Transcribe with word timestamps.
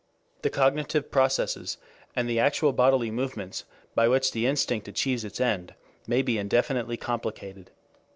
The 0.41 0.49
cognitive 0.49 1.11
processes, 1.11 1.77
and 2.15 2.27
the 2.27 2.39
actual 2.39 2.73
bodily 2.73 3.11
movements 3.11 3.65
by 3.93 4.07
which 4.07 4.31
the 4.31 4.47
instinct 4.47 4.87
achieves 4.87 5.23
its 5.23 5.39
end 5.39 5.75
may 6.07 6.23
be 6.23 6.39
indefinitely 6.39 6.97
complicated. 6.97 7.69